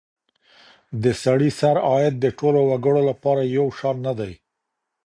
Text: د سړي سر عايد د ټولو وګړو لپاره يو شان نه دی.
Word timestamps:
د 1.03 1.05
سړي 1.23 1.49
سر 1.59 1.75
عايد 1.89 2.15
د 2.19 2.25
ټولو 2.39 2.59
وګړو 2.69 3.01
لپاره 3.09 3.41
يو 3.57 3.65
شان 3.77 3.95
نه 4.07 4.13
دی. 4.19 4.33